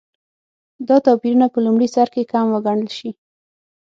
[0.87, 3.09] دا توپیرونه په لومړي سرکې کم وګڼل شي.